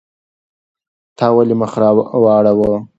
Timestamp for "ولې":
1.35-1.55